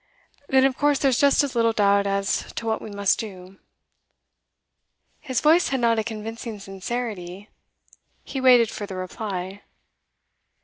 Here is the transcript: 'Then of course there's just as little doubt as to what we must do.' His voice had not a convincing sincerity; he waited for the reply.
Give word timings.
'Then 0.49 0.65
of 0.65 0.75
course 0.75 0.97
there's 0.97 1.19
just 1.19 1.43
as 1.43 1.55
little 1.55 1.73
doubt 1.73 2.07
as 2.07 2.51
to 2.53 2.65
what 2.65 2.81
we 2.81 2.89
must 2.89 3.19
do.' 3.19 3.59
His 5.19 5.41
voice 5.41 5.67
had 5.67 5.79
not 5.79 5.99
a 5.99 6.03
convincing 6.03 6.57
sincerity; 6.59 7.49
he 8.23 8.41
waited 8.41 8.71
for 8.71 8.87
the 8.87 8.95
reply. 8.95 9.61